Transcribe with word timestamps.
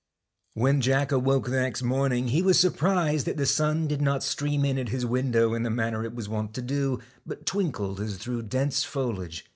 When 0.55 0.81
Jack 0.81 1.11
awoke 1.11 1.47
next 1.47 1.83
morning 1.83 2.29
he 2.29 2.41
was 2.41 2.59
sur 2.59 2.71
prised 2.71 3.27
that 3.27 3.37
the 3.37 3.45
sun 3.45 3.87
did 3.87 4.01
not 4.01 4.23
stream 4.23 4.65
in 4.65 4.79
at 4.79 4.89
his 4.89 5.05
window 5.05 5.53
in 5.53 5.61
the 5.61 5.69
manner 5.69 6.03
it 6.03 6.15
was 6.15 6.27
wont 6.27 6.55
to 6.55 6.61
do, 6.63 6.99
but 7.23 7.45
twinkled 7.45 7.99
as 7.99 8.17
through 8.17 8.41
dense 8.41 8.83
foliage. 8.83 9.45